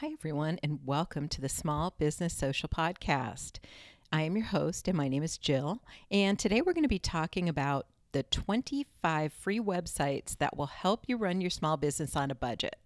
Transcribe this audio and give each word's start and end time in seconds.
Hi, 0.00 0.08
everyone, 0.18 0.58
and 0.62 0.78
welcome 0.86 1.28
to 1.28 1.42
the 1.42 1.48
Small 1.50 1.92
Business 1.98 2.32
Social 2.32 2.70
Podcast. 2.70 3.58
I 4.10 4.22
am 4.22 4.34
your 4.34 4.46
host, 4.46 4.88
and 4.88 4.96
my 4.96 5.08
name 5.08 5.22
is 5.22 5.36
Jill. 5.36 5.82
And 6.10 6.38
today 6.38 6.62
we're 6.62 6.72
going 6.72 6.84
to 6.84 6.88
be 6.88 6.98
talking 6.98 7.50
about 7.50 7.86
the 8.12 8.22
25 8.22 9.30
free 9.30 9.60
websites 9.60 10.38
that 10.38 10.56
will 10.56 10.68
help 10.68 11.04
you 11.06 11.18
run 11.18 11.42
your 11.42 11.50
small 11.50 11.76
business 11.76 12.16
on 12.16 12.30
a 12.30 12.34
budget. 12.34 12.76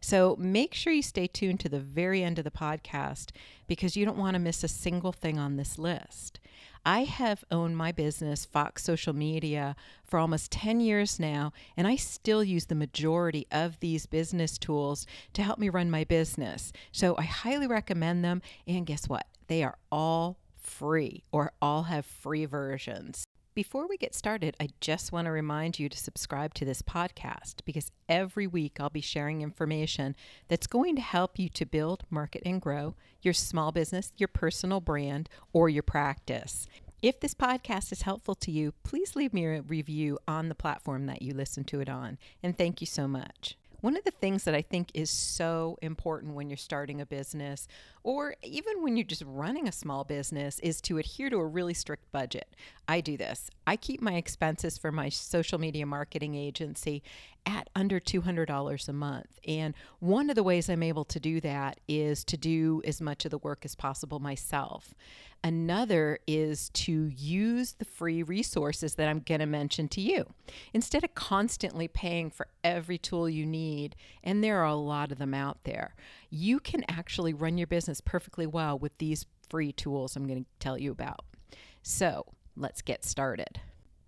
So 0.00 0.34
make 0.36 0.74
sure 0.74 0.92
you 0.92 1.00
stay 1.00 1.28
tuned 1.28 1.60
to 1.60 1.68
the 1.68 1.78
very 1.78 2.24
end 2.24 2.40
of 2.40 2.44
the 2.44 2.50
podcast 2.50 3.30
because 3.68 3.96
you 3.96 4.04
don't 4.04 4.18
want 4.18 4.34
to 4.34 4.40
miss 4.40 4.64
a 4.64 4.68
single 4.68 5.12
thing 5.12 5.38
on 5.38 5.54
this 5.54 5.78
list. 5.78 6.40
I 6.86 7.04
have 7.04 7.44
owned 7.50 7.76
my 7.76 7.92
business, 7.92 8.44
Fox 8.44 8.84
Social 8.84 9.14
Media, 9.14 9.74
for 10.04 10.18
almost 10.18 10.52
10 10.52 10.80
years 10.80 11.18
now, 11.18 11.52
and 11.76 11.86
I 11.86 11.96
still 11.96 12.44
use 12.44 12.66
the 12.66 12.74
majority 12.74 13.46
of 13.50 13.80
these 13.80 14.04
business 14.04 14.58
tools 14.58 15.06
to 15.32 15.42
help 15.42 15.58
me 15.58 15.70
run 15.70 15.90
my 15.90 16.04
business. 16.04 16.72
So 16.92 17.16
I 17.16 17.22
highly 17.22 17.66
recommend 17.66 18.24
them. 18.24 18.42
And 18.66 18.86
guess 18.86 19.08
what? 19.08 19.26
They 19.46 19.62
are 19.62 19.78
all 19.90 20.38
free 20.60 21.24
or 21.32 21.52
all 21.62 21.84
have 21.84 22.04
free 22.04 22.44
versions. 22.44 23.24
Before 23.54 23.86
we 23.86 23.96
get 23.96 24.16
started, 24.16 24.56
I 24.58 24.70
just 24.80 25.12
want 25.12 25.26
to 25.26 25.30
remind 25.30 25.78
you 25.78 25.88
to 25.88 25.96
subscribe 25.96 26.54
to 26.54 26.64
this 26.64 26.82
podcast 26.82 27.60
because 27.64 27.92
every 28.08 28.48
week 28.48 28.78
I'll 28.80 28.90
be 28.90 29.00
sharing 29.00 29.42
information 29.42 30.16
that's 30.48 30.66
going 30.66 30.96
to 30.96 31.02
help 31.02 31.38
you 31.38 31.48
to 31.50 31.64
build, 31.64 32.02
market, 32.10 32.42
and 32.44 32.60
grow 32.60 32.96
your 33.22 33.32
small 33.32 33.70
business, 33.70 34.12
your 34.16 34.26
personal 34.26 34.80
brand, 34.80 35.28
or 35.52 35.68
your 35.68 35.84
practice. 35.84 36.66
If 37.00 37.20
this 37.20 37.34
podcast 37.34 37.92
is 37.92 38.02
helpful 38.02 38.34
to 38.34 38.50
you, 38.50 38.74
please 38.82 39.14
leave 39.14 39.32
me 39.32 39.46
a 39.46 39.62
review 39.62 40.18
on 40.26 40.48
the 40.48 40.56
platform 40.56 41.06
that 41.06 41.22
you 41.22 41.32
listen 41.32 41.62
to 41.64 41.78
it 41.78 41.88
on. 41.88 42.18
And 42.42 42.58
thank 42.58 42.80
you 42.80 42.88
so 42.88 43.06
much. 43.06 43.56
One 43.82 43.96
of 43.96 44.02
the 44.04 44.10
things 44.10 44.44
that 44.44 44.54
I 44.54 44.62
think 44.62 44.88
is 44.94 45.10
so 45.10 45.78
important 45.80 46.34
when 46.34 46.48
you're 46.48 46.56
starting 46.56 47.00
a 47.00 47.06
business 47.06 47.68
or 48.04 48.36
even 48.42 48.82
when 48.82 48.96
you're 48.96 49.04
just 49.04 49.24
running 49.26 49.66
a 49.66 49.72
small 49.72 50.04
business 50.04 50.60
is 50.60 50.80
to 50.82 50.98
adhere 50.98 51.30
to 51.30 51.38
a 51.38 51.46
really 51.46 51.72
strict 51.72 52.12
budget. 52.12 52.54
I 52.86 53.00
do 53.00 53.16
this. 53.16 53.50
I 53.66 53.76
keep 53.76 54.02
my 54.02 54.14
expenses 54.14 54.76
for 54.76 54.92
my 54.92 55.08
social 55.08 55.58
media 55.58 55.86
marketing 55.86 56.34
agency 56.34 57.02
at 57.46 57.70
under 57.74 57.98
$200 57.98 58.88
a 58.88 58.92
month. 58.92 59.38
And 59.46 59.74
one 60.00 60.28
of 60.28 60.36
the 60.36 60.42
ways 60.42 60.68
I'm 60.68 60.82
able 60.82 61.04
to 61.06 61.18
do 61.18 61.40
that 61.40 61.80
is 61.88 62.24
to 62.24 62.36
do 62.36 62.82
as 62.84 63.00
much 63.00 63.24
of 63.24 63.30
the 63.30 63.38
work 63.38 63.64
as 63.64 63.74
possible 63.74 64.18
myself. 64.18 64.94
Another 65.42 66.18
is 66.26 66.70
to 66.70 67.08
use 67.08 67.72
the 67.72 67.84
free 67.84 68.22
resources 68.22 68.94
that 68.94 69.08
I'm 69.08 69.20
going 69.20 69.40
to 69.40 69.46
mention 69.46 69.88
to 69.88 70.00
you. 70.00 70.24
Instead 70.72 71.04
of 71.04 71.14
constantly 71.14 71.86
paying 71.86 72.30
for 72.30 72.48
every 72.62 72.96
tool 72.96 73.28
you 73.28 73.44
need, 73.44 73.94
and 74.22 74.42
there 74.42 74.60
are 74.60 74.64
a 74.64 74.74
lot 74.74 75.12
of 75.12 75.18
them 75.18 75.34
out 75.34 75.58
there, 75.64 75.94
you 76.30 76.58
can 76.60 76.82
actually 76.88 77.34
run 77.34 77.58
your 77.58 77.66
business 77.66 77.93
perfectly 78.00 78.46
well 78.46 78.78
with 78.78 78.96
these 78.98 79.26
free 79.48 79.72
tools 79.72 80.16
I'm 80.16 80.26
going 80.26 80.44
to 80.44 80.50
tell 80.58 80.78
you 80.78 80.90
about. 80.90 81.24
So 81.82 82.26
let's 82.56 82.82
get 82.82 83.04
started. 83.04 83.60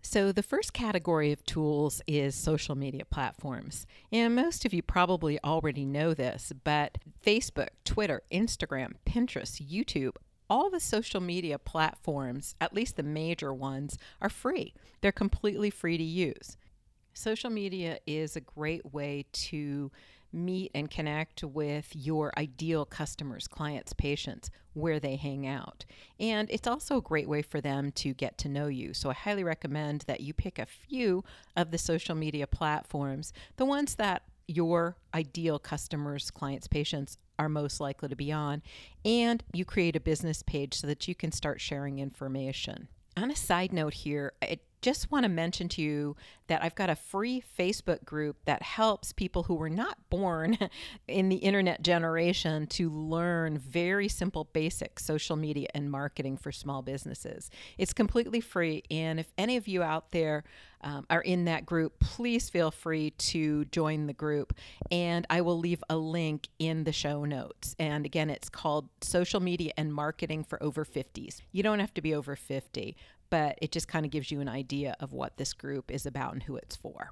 So, 0.03 0.31
the 0.31 0.45
first 0.45 0.73
category 0.73 1.33
of 1.33 1.45
tools 1.47 2.01
is 2.07 2.37
social 2.37 2.77
media 2.77 3.05
platforms. 3.05 3.89
And 4.13 4.37
most 4.37 4.65
of 4.65 4.73
you 4.73 4.81
probably 4.81 5.43
already 5.43 5.85
know 5.85 6.15
this, 6.15 6.53
but 6.63 6.99
Facebook, 7.25 7.71
Twitter, 7.85 8.23
Instagram, 8.31 8.93
Pinterest, 9.05 9.61
YouTube, 9.61 10.13
all 10.49 10.71
the 10.71 10.79
social 10.79 11.21
media 11.21 11.59
platforms, 11.59 12.55
at 12.61 12.73
least 12.73 12.95
the 12.95 13.03
major 13.03 13.53
ones, 13.53 13.99
are 14.21 14.29
free. 14.29 14.75
They're 15.01 15.11
completely 15.11 15.71
free 15.71 15.99
to 15.99 16.05
use. 16.05 16.57
Social 17.13 17.51
media 17.51 17.99
is 18.07 18.37
a 18.37 18.41
great 18.41 18.93
way 18.93 19.25
to 19.33 19.91
meet 20.33 20.71
and 20.75 20.91
connect 20.91 21.43
with 21.43 21.95
your 21.95 22.33
ideal 22.37 22.85
customers, 22.85 23.49
clients, 23.49 23.93
patients, 23.93 24.51
where 24.75 25.01
they 25.01 25.17
hang 25.17 25.47
out. 25.47 25.85
And 26.21 26.51
it's 26.51 26.67
also 26.67 26.99
a 26.99 27.03
great 27.03 27.29
way 27.29 27.43
for 27.43 27.61
them 27.61 27.93
to 27.93 28.13
get 28.13 28.37
to 28.39 28.49
know 28.49 28.67
you. 28.67 28.93
So 28.95 29.11
I 29.11 29.15
highly 29.15 29.45
recommend 29.45 30.03
that 30.03 30.21
you 30.21 30.35
pick 30.35 30.59
a 30.59 30.67
few 30.67 31.25
of 31.57 31.71
the 31.71 31.79
social 31.79 32.15
media 32.15 32.47
platforms, 32.47 33.33
the 33.57 33.65
ones 33.65 33.95
that 33.95 34.23
your 34.49 34.97
ideal 35.15 35.59
customers, 35.59 36.31
clients, 36.31 36.69
patients 36.69 37.19
are 37.39 37.49
most 37.49 37.81
likely 37.81 38.09
to 38.09 38.17
be 38.17 38.33
on, 38.33 38.63
and 39.05 39.43
you 39.53 39.65
create 39.65 39.97
a 39.97 40.01
business 40.01 40.43
page 40.43 40.75
so 40.75 40.87
that 40.87 41.09
you 41.09 41.15
can 41.15 41.33
start 41.33 41.61
sharing 41.61 41.99
information. 41.99 42.89
On 43.17 43.31
a 43.31 43.37
side 43.37 43.73
note 43.73 43.95
here, 43.95 44.33
it 44.43 44.61
just 44.87 45.11
want 45.11 45.25
to 45.25 45.29
mention 45.29 45.69
to 45.69 45.83
you 45.83 46.15
that 46.47 46.63
I've 46.63 46.77
got 46.77 46.89
a 46.89 46.95
free 46.95 47.43
Facebook 47.59 48.05
group 48.05 48.37
that 48.45 48.63
helps 48.63 49.13
people 49.13 49.43
who 49.43 49.57
were 49.57 49.69
not 49.69 49.99
born 50.11 50.57
in 51.09 51.29
the 51.29 51.39
internet 51.39 51.83
generation 51.83 52.69
to 52.69 52.89
learn 52.89 53.59
very 53.59 54.07
simple, 54.07 54.45
basic 54.45 55.01
social 55.01 55.35
media 55.35 55.67
and 55.75 55.91
marketing 55.91 56.37
for 56.37 56.53
small 56.53 56.83
businesses. 56.83 57.51
It's 57.79 57.93
completely 57.93 58.41
free. 58.41 58.85
And 58.89 59.19
if 59.19 59.33
any 59.37 59.57
of 59.57 59.67
you 59.67 59.83
out 59.83 60.13
there 60.13 60.45
um, 60.83 61.05
are 61.11 61.23
in 61.23 61.47
that 61.47 61.67
group, 61.67 61.99
please 61.99 62.49
feel 62.49 62.71
free 62.71 63.11
to 63.11 63.65
join 63.65 64.07
the 64.07 64.13
group. 64.13 64.55
And 64.93 65.27
I 65.29 65.41
will 65.41 65.59
leave 65.59 65.83
a 65.91 65.97
link 65.97 66.47
in 66.61 66.85
the 66.85 66.93
show 66.93 67.25
notes. 67.25 67.75
And 67.81 68.07
again, 68.07 68.31
it's 68.31 68.49
called 68.49 68.89
Social 69.01 69.41
Media 69.41 69.73
and 69.77 69.93
Marketing 69.93 70.45
for 70.45 70.63
Over 70.63 70.85
50s. 70.85 71.41
You 71.51 71.65
don't 71.65 71.81
have 71.81 71.95
to 71.95 72.01
be 72.01 72.15
over 72.15 72.37
50 72.37 72.97
but 73.31 73.59
it 73.61 73.73
just 73.73 73.89
kind 73.89 74.05
of 74.05 74.13
gives 74.13 74.31
you 74.31 74.41
an 74.41 74.49
idea 74.49 74.97
of 75.01 75.13
what 75.13 75.37
this 75.37 75.53
group 75.53 75.91
is 75.91 76.07
about 76.07 76.33
and 76.33 76.43
who 76.45 76.57
it's 76.57 76.77
for. 76.77 77.11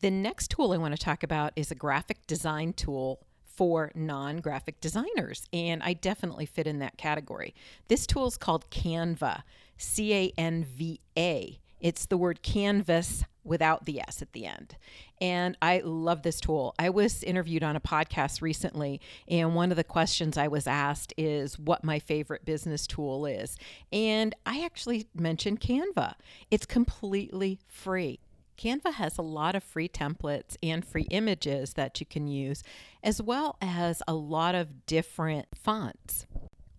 The 0.00 0.10
next 0.10 0.50
tool 0.50 0.72
I 0.72 0.78
want 0.78 0.96
to 0.96 1.02
talk 1.02 1.22
about 1.22 1.52
is 1.54 1.70
a 1.70 1.76
graphic 1.76 2.26
design 2.26 2.72
tool 2.72 3.20
for 3.44 3.92
non 3.94 4.38
graphic 4.38 4.80
designers, 4.80 5.46
and 5.52 5.82
I 5.82 5.92
definitely 5.92 6.46
fit 6.46 6.66
in 6.66 6.78
that 6.80 6.96
category. 6.96 7.54
This 7.88 8.06
tool 8.06 8.26
is 8.26 8.36
called 8.36 8.68
Canva, 8.70 9.42
C 9.76 10.12
A 10.14 10.32
N 10.38 10.64
V 10.64 11.00
A. 11.16 11.58
It's 11.82 12.06
the 12.06 12.16
word 12.16 12.42
canvas 12.42 13.24
without 13.44 13.86
the 13.86 14.00
S 14.00 14.22
at 14.22 14.32
the 14.32 14.46
end. 14.46 14.76
And 15.20 15.58
I 15.60 15.82
love 15.84 16.22
this 16.22 16.40
tool. 16.40 16.74
I 16.78 16.90
was 16.90 17.24
interviewed 17.24 17.64
on 17.64 17.74
a 17.74 17.80
podcast 17.80 18.40
recently, 18.40 19.00
and 19.28 19.56
one 19.56 19.72
of 19.72 19.76
the 19.76 19.84
questions 19.84 20.38
I 20.38 20.46
was 20.46 20.68
asked 20.68 21.12
is 21.18 21.58
what 21.58 21.82
my 21.82 21.98
favorite 21.98 22.44
business 22.44 22.86
tool 22.86 23.26
is. 23.26 23.56
And 23.92 24.34
I 24.46 24.64
actually 24.64 25.08
mentioned 25.12 25.60
Canva, 25.60 26.14
it's 26.52 26.66
completely 26.66 27.58
free. 27.66 28.20
Canva 28.56 28.92
has 28.94 29.18
a 29.18 29.22
lot 29.22 29.56
of 29.56 29.64
free 29.64 29.88
templates 29.88 30.56
and 30.62 30.84
free 30.84 31.08
images 31.10 31.74
that 31.74 31.98
you 31.98 32.06
can 32.06 32.28
use, 32.28 32.62
as 33.02 33.20
well 33.20 33.56
as 33.60 34.02
a 34.06 34.14
lot 34.14 34.54
of 34.54 34.86
different 34.86 35.48
fonts. 35.54 36.26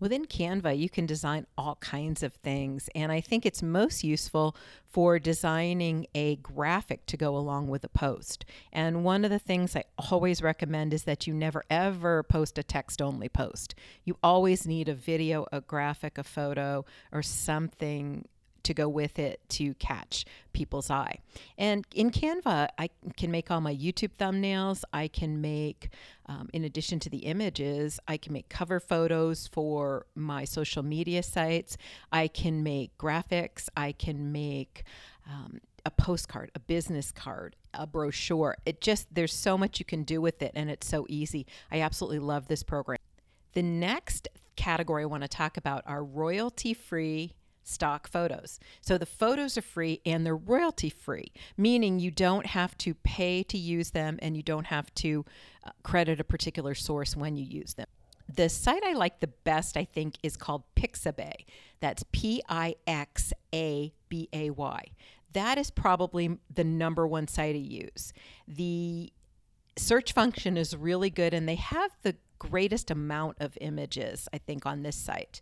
Within 0.00 0.26
Canva, 0.26 0.76
you 0.76 0.90
can 0.90 1.06
design 1.06 1.46
all 1.56 1.76
kinds 1.76 2.22
of 2.22 2.34
things, 2.34 2.90
and 2.94 3.12
I 3.12 3.20
think 3.20 3.46
it's 3.46 3.62
most 3.62 4.02
useful 4.02 4.56
for 4.86 5.18
designing 5.18 6.06
a 6.14 6.36
graphic 6.36 7.06
to 7.06 7.16
go 7.16 7.36
along 7.36 7.68
with 7.68 7.84
a 7.84 7.88
post. 7.88 8.44
And 8.72 9.04
one 9.04 9.24
of 9.24 9.30
the 9.30 9.38
things 9.38 9.76
I 9.76 9.84
always 10.10 10.42
recommend 10.42 10.92
is 10.92 11.04
that 11.04 11.26
you 11.26 11.34
never 11.34 11.64
ever 11.70 12.22
post 12.24 12.58
a 12.58 12.62
text 12.62 13.00
only 13.00 13.28
post. 13.28 13.74
You 14.04 14.16
always 14.22 14.66
need 14.66 14.88
a 14.88 14.94
video, 14.94 15.46
a 15.52 15.60
graphic, 15.60 16.18
a 16.18 16.24
photo, 16.24 16.84
or 17.12 17.22
something 17.22 18.26
to 18.64 18.74
go 18.74 18.88
with 18.88 19.18
it 19.18 19.40
to 19.50 19.74
catch 19.74 20.24
people's 20.52 20.90
eye. 20.90 21.18
And 21.56 21.86
in 21.94 22.10
Canva, 22.10 22.68
I 22.78 22.90
can 23.16 23.30
make 23.30 23.50
all 23.50 23.60
my 23.60 23.74
YouTube 23.74 24.12
thumbnails. 24.18 24.82
I 24.92 25.08
can 25.08 25.40
make, 25.40 25.90
um, 26.26 26.48
in 26.52 26.64
addition 26.64 27.00
to 27.00 27.10
the 27.10 27.18
images, 27.18 28.00
I 28.08 28.16
can 28.16 28.32
make 28.32 28.48
cover 28.48 28.80
photos 28.80 29.46
for 29.46 30.06
my 30.14 30.44
social 30.44 30.82
media 30.82 31.22
sites. 31.22 31.76
I 32.12 32.28
can 32.28 32.62
make 32.62 32.96
graphics. 32.98 33.68
I 33.76 33.92
can 33.92 34.32
make 34.32 34.84
um, 35.30 35.60
a 35.84 35.90
postcard, 35.90 36.50
a 36.54 36.60
business 36.60 37.12
card, 37.12 37.56
a 37.74 37.86
brochure. 37.86 38.56
It 38.64 38.80
just, 38.80 39.14
there's 39.14 39.34
so 39.34 39.58
much 39.58 39.78
you 39.78 39.84
can 39.84 40.02
do 40.02 40.20
with 40.20 40.42
it, 40.42 40.52
and 40.54 40.70
it's 40.70 40.86
so 40.86 41.06
easy. 41.08 41.46
I 41.70 41.80
absolutely 41.80 42.20
love 42.20 42.48
this 42.48 42.62
program. 42.62 42.98
The 43.52 43.62
next 43.62 44.28
category 44.56 45.02
I 45.02 45.06
want 45.06 45.22
to 45.22 45.28
talk 45.28 45.56
about 45.56 45.82
are 45.86 46.02
royalty 46.02 46.74
free 46.74 47.34
stock 47.64 48.08
photos. 48.08 48.60
So 48.80 48.98
the 48.98 49.06
photos 49.06 49.58
are 49.58 49.62
free 49.62 50.00
and 50.06 50.24
they're 50.24 50.36
royalty 50.36 50.90
free, 50.90 51.32
meaning 51.56 51.98
you 51.98 52.10
don't 52.10 52.46
have 52.46 52.76
to 52.78 52.94
pay 52.94 53.42
to 53.44 53.58
use 53.58 53.90
them 53.90 54.18
and 54.20 54.36
you 54.36 54.42
don't 54.42 54.66
have 54.66 54.94
to 54.96 55.24
uh, 55.64 55.70
credit 55.82 56.20
a 56.20 56.24
particular 56.24 56.74
source 56.74 57.16
when 57.16 57.36
you 57.36 57.44
use 57.44 57.74
them. 57.74 57.86
The 58.32 58.48
site 58.48 58.82
I 58.84 58.94
like 58.94 59.20
the 59.20 59.26
best, 59.26 59.76
I 59.76 59.84
think, 59.84 60.16
is 60.22 60.36
called 60.36 60.62
Pixabay. 60.76 61.44
That's 61.80 62.04
P 62.12 62.42
I 62.48 62.76
X 62.86 63.32
A 63.54 63.92
B 64.08 64.28
A 64.32 64.50
Y. 64.50 64.84
That 65.32 65.58
is 65.58 65.70
probably 65.70 66.38
the 66.52 66.64
number 66.64 67.06
one 67.06 67.28
site 67.28 67.54
I 67.54 67.58
use. 67.58 68.12
The 68.46 69.12
search 69.76 70.12
function 70.12 70.56
is 70.56 70.76
really 70.76 71.10
good 71.10 71.34
and 71.34 71.48
they 71.48 71.56
have 71.56 71.90
the 72.02 72.16
greatest 72.38 72.90
amount 72.90 73.36
of 73.40 73.58
images, 73.60 74.28
I 74.32 74.38
think, 74.38 74.64
on 74.64 74.82
this 74.82 74.96
site. 74.96 75.40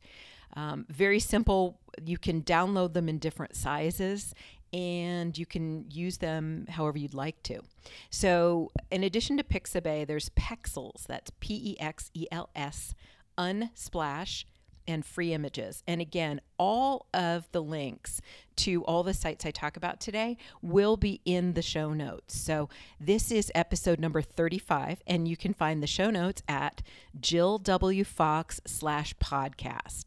Um, 0.54 0.86
very 0.88 1.18
simple. 1.20 1.78
You 2.04 2.18
can 2.18 2.42
download 2.42 2.92
them 2.92 3.08
in 3.08 3.18
different 3.18 3.56
sizes. 3.56 4.34
and 4.74 5.36
you 5.36 5.44
can 5.44 5.84
use 5.90 6.16
them 6.16 6.64
however 6.70 6.96
you'd 6.96 7.12
like 7.12 7.42
to. 7.42 7.60
So, 8.08 8.70
in 8.90 9.04
addition 9.04 9.36
to 9.36 9.44
Pixabay, 9.44 10.06
there's 10.06 10.30
Pexels. 10.30 11.04
That's 11.06 11.30
P 11.40 11.72
E 11.72 11.76
X 11.78 12.10
E 12.14 12.26
L 12.32 12.48
S, 12.56 12.94
Unsplash, 13.36 14.44
and 14.88 15.04
free 15.04 15.32
images. 15.34 15.82
And 15.86 16.00
again, 16.00 16.40
all 16.58 17.06
of 17.12 17.50
the 17.52 17.62
links 17.62 18.20
to 18.56 18.82
all 18.84 19.02
the 19.02 19.12
sites 19.14 19.44
I 19.44 19.50
talk 19.50 19.76
about 19.76 20.00
today 20.00 20.36
will 20.62 20.96
be 20.96 21.20
in 21.24 21.52
the 21.52 21.62
show 21.62 21.92
notes. 21.92 22.34
So 22.40 22.68
this 22.98 23.30
is 23.30 23.52
episode 23.54 24.00
number 24.00 24.22
35, 24.22 25.02
and 25.06 25.28
you 25.28 25.36
can 25.36 25.52
find 25.54 25.82
the 25.82 25.86
show 25.86 26.10
notes 26.10 26.42
at 26.48 26.80
Jill 27.20 27.58
W. 27.58 28.04
Fox 28.04 28.60
slash 28.66 29.14
podcast. 29.16 30.06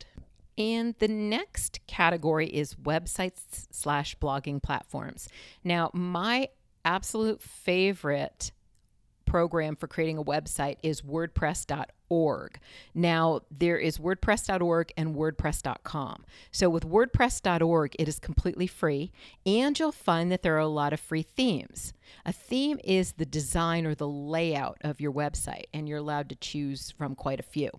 And 0.58 0.96
the 1.00 1.08
next 1.08 1.80
category 1.88 2.48
is 2.48 2.76
websites 2.76 3.68
slash 3.72 4.18
blogging 4.18 4.62
platforms. 4.62 5.28
Now, 5.64 5.92
my 5.94 6.50
absolute 6.86 7.42
favorite 7.42 8.52
program 9.26 9.76
for 9.76 9.88
creating 9.88 10.18
a 10.18 10.24
website 10.24 10.78
is 10.82 11.02
WordPress.org. 11.02 12.60
Now, 12.94 13.42
there 13.52 13.78
is 13.78 13.98
WordPress.org 13.98 14.94
and 14.96 15.16
WordPress.com. 15.16 16.24
So, 16.52 16.70
with 16.70 16.88
WordPress.org, 16.88 17.96
it 18.00 18.08
is 18.08 18.20
completely 18.20 18.68
free, 18.68 19.12
and 19.46 19.78
you'll 19.78 19.92
find 19.92 20.32
that 20.32 20.42
there 20.42 20.56
are 20.56 20.60
a 20.60 20.68
lot 20.68 20.94
of 20.94 21.00
free 21.00 21.24
themes. 21.24 21.94
A 22.26 22.32
theme 22.32 22.80
is 22.84 23.14
the 23.14 23.26
design 23.26 23.86
or 23.86 23.96
the 23.96 24.08
layout 24.08 24.78
of 24.82 25.02
your 25.02 25.12
website, 25.12 25.66
and 25.74 25.90
you're 25.90 25.98
allowed 25.98 26.30
to 26.30 26.36
choose 26.36 26.92
from 26.92 27.16
quite 27.16 27.40
a 27.40 27.44
few. 27.44 27.72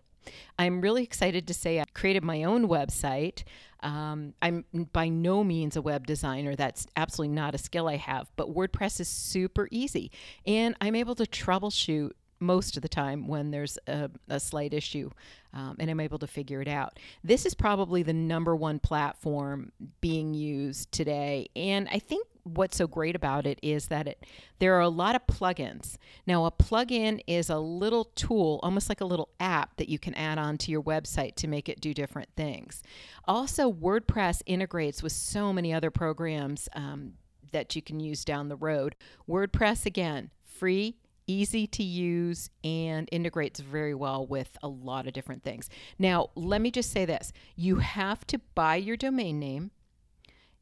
I'm 0.58 0.80
really 0.80 1.02
excited 1.02 1.46
to 1.48 1.54
say 1.54 1.80
I 1.80 1.84
created 1.94 2.24
my 2.24 2.44
own 2.44 2.68
website. 2.68 3.44
Um, 3.80 4.34
I'm 4.40 4.64
by 4.92 5.08
no 5.08 5.44
means 5.44 5.76
a 5.76 5.82
web 5.82 6.06
designer. 6.06 6.56
That's 6.56 6.86
absolutely 6.96 7.34
not 7.34 7.54
a 7.54 7.58
skill 7.58 7.88
I 7.88 7.96
have, 7.96 8.30
but 8.36 8.54
WordPress 8.54 9.00
is 9.00 9.08
super 9.08 9.68
easy. 9.70 10.10
And 10.46 10.74
I'm 10.80 10.94
able 10.94 11.14
to 11.16 11.24
troubleshoot 11.24 12.12
most 12.38 12.76
of 12.76 12.82
the 12.82 12.88
time 12.88 13.28
when 13.28 13.50
there's 13.50 13.78
a, 13.86 14.10
a 14.28 14.38
slight 14.38 14.74
issue 14.74 15.10
um, 15.52 15.76
and 15.78 15.90
I'm 15.90 16.00
able 16.00 16.18
to 16.18 16.26
figure 16.26 16.60
it 16.60 16.68
out. 16.68 16.98
This 17.24 17.46
is 17.46 17.54
probably 17.54 18.02
the 18.02 18.12
number 18.12 18.54
one 18.54 18.78
platform 18.78 19.72
being 20.00 20.34
used 20.34 20.92
today. 20.92 21.48
And 21.56 21.88
I 21.90 21.98
think 21.98 22.26
what's 22.46 22.76
so 22.76 22.86
great 22.86 23.16
about 23.16 23.46
it 23.46 23.58
is 23.62 23.88
that 23.88 24.06
it 24.06 24.24
there 24.58 24.74
are 24.74 24.80
a 24.80 24.88
lot 24.88 25.14
of 25.14 25.26
plugins. 25.26 25.96
Now 26.26 26.44
a 26.44 26.50
plugin 26.50 27.20
is 27.26 27.50
a 27.50 27.58
little 27.58 28.04
tool, 28.14 28.60
almost 28.62 28.88
like 28.88 29.00
a 29.00 29.04
little 29.04 29.28
app 29.40 29.76
that 29.76 29.88
you 29.88 29.98
can 29.98 30.14
add 30.14 30.38
on 30.38 30.56
to 30.58 30.70
your 30.70 30.82
website 30.82 31.34
to 31.36 31.48
make 31.48 31.68
it 31.68 31.80
do 31.80 31.92
different 31.92 32.28
things. 32.36 32.82
Also, 33.26 33.70
WordPress 33.70 34.42
integrates 34.46 35.02
with 35.02 35.12
so 35.12 35.52
many 35.52 35.74
other 35.74 35.90
programs 35.90 36.68
um, 36.74 37.14
that 37.52 37.74
you 37.74 37.82
can 37.82 38.00
use 38.00 38.24
down 38.24 38.48
the 38.48 38.56
road. 38.56 38.94
WordPress 39.28 39.84
again, 39.84 40.30
free 40.44 40.96
easy 41.26 41.66
to 41.66 41.82
use 41.82 42.50
and 42.62 43.08
integrates 43.10 43.60
very 43.60 43.94
well 43.94 44.24
with 44.24 44.56
a 44.62 44.68
lot 44.68 45.06
of 45.08 45.12
different 45.12 45.42
things. 45.42 45.68
Now, 45.98 46.30
let 46.34 46.60
me 46.60 46.70
just 46.70 46.92
say 46.92 47.04
this 47.04 47.32
you 47.56 47.76
have 47.76 48.26
to 48.28 48.38
buy 48.54 48.76
your 48.76 48.96
domain 48.96 49.38
name 49.40 49.72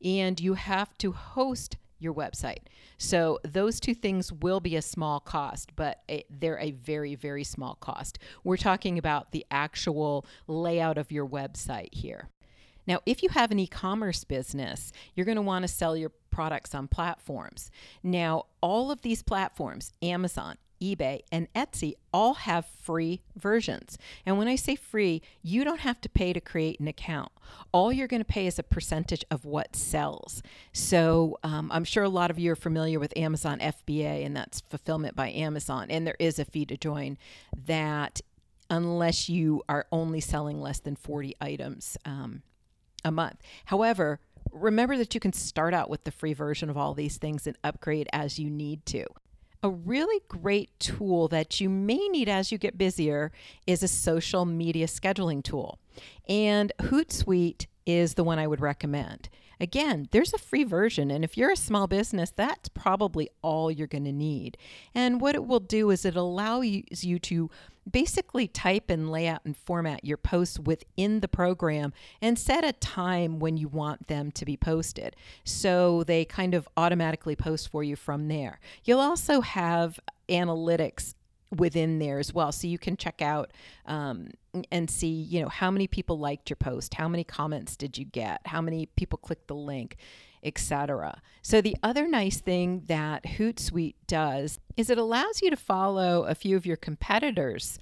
and 0.02 0.40
you 0.40 0.54
have 0.54 0.96
to 0.98 1.12
host 1.12 1.76
your 1.98 2.14
website. 2.14 2.66
So 2.98 3.40
those 3.44 3.80
two 3.80 3.94
things 3.94 4.32
will 4.32 4.60
be 4.60 4.76
a 4.76 4.82
small 4.82 5.20
cost, 5.20 5.72
but 5.76 6.02
they're 6.30 6.58
a 6.58 6.72
very, 6.72 7.14
very 7.14 7.44
small 7.44 7.76
cost. 7.76 8.18
We're 8.44 8.56
talking 8.56 8.98
about 8.98 9.32
the 9.32 9.44
actual 9.50 10.26
layout 10.46 10.98
of 10.98 11.10
your 11.10 11.26
website 11.26 11.94
here. 11.94 12.28
Now, 12.86 13.00
if 13.06 13.22
you 13.22 13.30
have 13.30 13.50
an 13.50 13.58
e 13.58 13.66
commerce 13.66 14.24
business, 14.24 14.92
you're 15.14 15.24
going 15.24 15.36
to 15.36 15.42
want 15.42 15.62
to 15.62 15.68
sell 15.68 15.96
your 15.96 16.12
products 16.30 16.74
on 16.74 16.88
platforms. 16.88 17.70
Now, 18.02 18.46
all 18.60 18.90
of 18.90 19.02
these 19.02 19.22
platforms, 19.22 19.92
Amazon, 20.02 20.56
eBay, 20.80 21.20
and 21.30 21.52
Etsy 21.54 21.94
all 22.12 22.34
have 22.34 22.66
free 22.66 23.22
versions. 23.36 23.98
And 24.26 24.38
when 24.38 24.48
I 24.48 24.56
say 24.56 24.76
free, 24.76 25.22
you 25.42 25.64
don't 25.64 25.80
have 25.80 26.00
to 26.02 26.08
pay 26.08 26.32
to 26.32 26.40
create 26.40 26.80
an 26.80 26.88
account. 26.88 27.32
All 27.72 27.92
you're 27.92 28.08
going 28.08 28.22
to 28.22 28.24
pay 28.24 28.46
is 28.46 28.58
a 28.58 28.62
percentage 28.62 29.24
of 29.30 29.44
what 29.44 29.76
sells. 29.76 30.42
So 30.72 31.38
um, 31.42 31.70
I'm 31.72 31.84
sure 31.84 32.04
a 32.04 32.08
lot 32.08 32.30
of 32.30 32.38
you 32.38 32.52
are 32.52 32.56
familiar 32.56 32.98
with 32.98 33.16
Amazon 33.16 33.58
FBA, 33.58 34.24
and 34.24 34.36
that's 34.36 34.60
fulfillment 34.60 35.16
by 35.16 35.30
Amazon. 35.30 35.90
And 35.90 36.06
there 36.06 36.16
is 36.18 36.38
a 36.38 36.44
fee 36.44 36.66
to 36.66 36.76
join 36.76 37.18
that 37.66 38.20
unless 38.70 39.28
you 39.28 39.62
are 39.68 39.86
only 39.92 40.20
selling 40.20 40.60
less 40.60 40.80
than 40.80 40.96
40 40.96 41.36
items 41.40 41.96
um, 42.04 42.42
a 43.04 43.10
month. 43.10 43.40
However, 43.66 44.20
remember 44.50 44.96
that 44.96 45.14
you 45.14 45.20
can 45.20 45.32
start 45.32 45.74
out 45.74 45.90
with 45.90 46.04
the 46.04 46.10
free 46.10 46.32
version 46.32 46.70
of 46.70 46.76
all 46.76 46.94
these 46.94 47.16
things 47.18 47.46
and 47.46 47.56
upgrade 47.62 48.08
as 48.12 48.38
you 48.38 48.50
need 48.50 48.84
to. 48.86 49.04
A 49.64 49.70
really 49.70 50.20
great 50.28 50.78
tool 50.78 51.26
that 51.28 51.58
you 51.58 51.70
may 51.70 52.06
need 52.08 52.28
as 52.28 52.52
you 52.52 52.58
get 52.58 52.76
busier 52.76 53.32
is 53.66 53.82
a 53.82 53.88
social 53.88 54.44
media 54.44 54.86
scheduling 54.86 55.42
tool. 55.42 55.78
And 56.28 56.70
Hootsuite 56.80 57.64
is 57.86 58.12
the 58.12 58.24
one 58.24 58.38
I 58.38 58.46
would 58.46 58.60
recommend. 58.60 59.30
Again, 59.60 60.08
there's 60.10 60.34
a 60.34 60.38
free 60.38 60.64
version, 60.64 61.10
and 61.10 61.24
if 61.24 61.36
you're 61.36 61.52
a 61.52 61.56
small 61.56 61.86
business, 61.86 62.32
that's 62.34 62.68
probably 62.68 63.28
all 63.42 63.70
you're 63.70 63.86
going 63.86 64.04
to 64.04 64.12
need. 64.12 64.56
And 64.94 65.20
what 65.20 65.34
it 65.34 65.46
will 65.46 65.60
do 65.60 65.90
is 65.90 66.04
it 66.04 66.16
allows 66.16 66.64
you 67.04 67.18
to 67.18 67.50
basically 67.90 68.48
type 68.48 68.88
and 68.88 69.10
lay 69.10 69.28
out 69.28 69.42
and 69.44 69.56
format 69.56 70.04
your 70.04 70.16
posts 70.16 70.58
within 70.58 71.20
the 71.20 71.28
program 71.28 71.92
and 72.20 72.38
set 72.38 72.64
a 72.64 72.72
time 72.72 73.38
when 73.38 73.56
you 73.56 73.68
want 73.68 74.08
them 74.08 74.30
to 74.32 74.44
be 74.44 74.56
posted. 74.56 75.14
So 75.44 76.02
they 76.04 76.24
kind 76.24 76.54
of 76.54 76.68
automatically 76.76 77.36
post 77.36 77.68
for 77.68 77.82
you 77.84 77.96
from 77.96 78.28
there. 78.28 78.58
You'll 78.84 79.00
also 79.00 79.42
have 79.42 80.00
analytics 80.28 81.14
within 81.58 81.98
there 81.98 82.18
as 82.18 82.32
well. 82.32 82.52
So 82.52 82.66
you 82.66 82.78
can 82.78 82.96
check 82.96 83.22
out 83.22 83.52
um, 83.86 84.28
and 84.70 84.90
see, 84.90 85.08
you 85.08 85.42
know, 85.42 85.48
how 85.48 85.70
many 85.70 85.86
people 85.86 86.18
liked 86.18 86.50
your 86.50 86.56
post, 86.56 86.94
how 86.94 87.08
many 87.08 87.24
comments 87.24 87.76
did 87.76 87.98
you 87.98 88.04
get, 88.04 88.40
how 88.46 88.60
many 88.60 88.86
people 88.86 89.18
clicked 89.18 89.48
the 89.48 89.54
link, 89.54 89.96
etc. 90.42 91.20
So 91.42 91.60
the 91.60 91.76
other 91.82 92.06
nice 92.06 92.40
thing 92.40 92.82
that 92.86 93.24
Hootsuite 93.24 93.94
does 94.06 94.60
is 94.76 94.90
it 94.90 94.98
allows 94.98 95.42
you 95.42 95.50
to 95.50 95.56
follow 95.56 96.24
a 96.24 96.34
few 96.34 96.56
of 96.56 96.66
your 96.66 96.76
competitors 96.76 97.78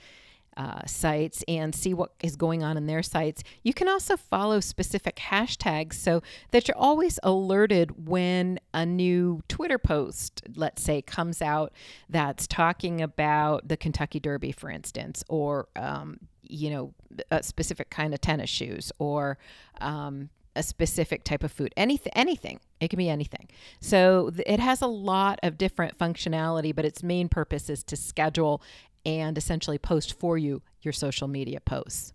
uh, 0.56 0.84
sites 0.86 1.42
and 1.48 1.74
see 1.74 1.94
what 1.94 2.12
is 2.22 2.36
going 2.36 2.62
on 2.62 2.76
in 2.76 2.86
their 2.86 3.02
sites. 3.02 3.42
You 3.62 3.72
can 3.72 3.88
also 3.88 4.16
follow 4.16 4.60
specific 4.60 5.16
hashtags 5.16 5.94
so 5.94 6.22
that 6.50 6.68
you're 6.68 6.76
always 6.76 7.18
alerted 7.22 8.08
when 8.08 8.60
a 8.74 8.84
new 8.84 9.42
Twitter 9.48 9.78
post, 9.78 10.42
let's 10.54 10.82
say, 10.82 11.02
comes 11.02 11.40
out 11.40 11.72
that's 12.08 12.46
talking 12.46 13.00
about 13.00 13.68
the 13.68 13.76
Kentucky 13.76 14.20
Derby, 14.20 14.52
for 14.52 14.70
instance, 14.70 15.24
or, 15.28 15.68
um, 15.76 16.18
you 16.42 16.70
know, 16.70 16.94
a 17.30 17.42
specific 17.42 17.90
kind 17.90 18.12
of 18.12 18.20
tennis 18.20 18.50
shoes 18.50 18.92
or, 18.98 19.38
um, 19.80 20.28
a 20.54 20.62
specific 20.62 21.24
type 21.24 21.42
of 21.42 21.50
food 21.50 21.72
anything 21.76 22.12
anything 22.14 22.60
it 22.78 22.88
can 22.88 22.98
be 22.98 23.08
anything 23.08 23.48
so 23.80 24.30
th- 24.30 24.46
it 24.46 24.60
has 24.60 24.82
a 24.82 24.86
lot 24.86 25.40
of 25.42 25.56
different 25.56 25.96
functionality 25.96 26.74
but 26.74 26.84
its 26.84 27.02
main 27.02 27.28
purpose 27.28 27.70
is 27.70 27.82
to 27.82 27.96
schedule 27.96 28.62
and 29.04 29.36
essentially 29.36 29.78
post 29.78 30.18
for 30.18 30.38
you 30.38 30.62
your 30.80 30.92
social 30.92 31.28
media 31.28 31.60
posts. 31.60 32.12